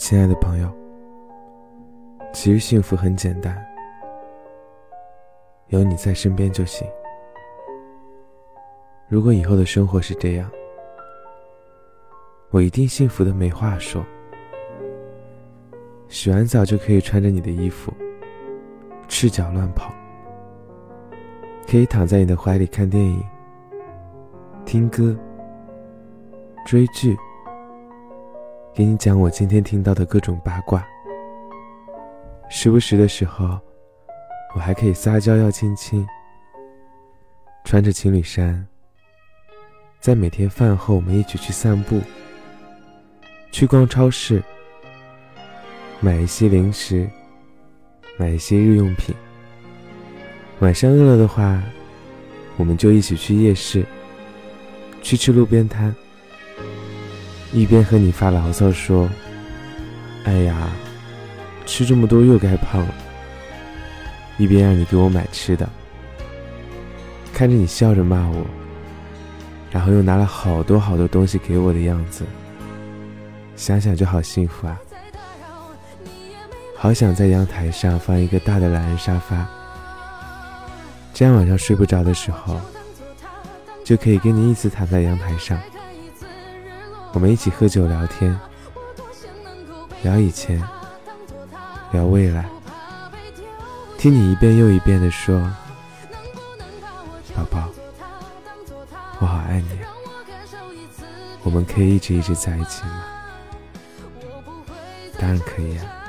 [0.00, 0.72] 亲爱的朋友，
[2.32, 3.54] 其实幸福很简单，
[5.68, 6.88] 有你在身边就行。
[9.08, 10.50] 如果以后的生活是这样，
[12.48, 14.02] 我一定幸福的没话说。
[16.08, 17.92] 洗完澡就可以穿着你的衣服，
[19.06, 19.92] 赤脚乱跑，
[21.68, 23.22] 可以躺在你的怀里看电影、
[24.64, 25.14] 听歌、
[26.64, 27.14] 追剧。
[28.72, 30.86] 给你讲我今天听到的各种八卦，
[32.48, 33.58] 时不时的时候，
[34.54, 36.06] 我还可以撒娇要亲亲。
[37.64, 38.64] 穿着情侣衫，
[39.98, 42.00] 在每天饭后我们一起去散步，
[43.50, 44.40] 去逛超市，
[45.98, 47.10] 买一些零食，
[48.16, 49.14] 买一些日用品。
[50.60, 51.60] 晚上饿了的话，
[52.56, 53.84] 我们就一起去夜市，
[55.02, 55.94] 去吃路边摊。
[57.52, 59.10] 一边和你发牢骚说
[60.24, 60.70] ：“哎呀，
[61.66, 62.94] 吃这么多又该胖了。”
[64.38, 65.68] 一边让你给我买吃的，
[67.34, 68.46] 看着你笑着骂我，
[69.70, 72.24] 然后又拿了好多好多东西给我的样子，
[73.54, 74.80] 想想就好幸福啊！
[76.74, 79.46] 好想在阳台上放一个大的懒人沙发，
[81.12, 82.58] 这样晚上睡不着的时候，
[83.84, 85.60] 就可以跟你一起躺在阳台上。
[87.12, 88.38] 我们一起喝酒聊天，
[90.02, 90.62] 聊以前，
[91.92, 92.48] 聊未来，
[93.98, 95.40] 听你一遍又一遍的说
[97.34, 97.68] ：“宝宝，
[99.18, 99.80] 我好爱你，
[101.42, 103.04] 我们可以一直一直在一起吗？”
[105.18, 105.99] 当然可以啊。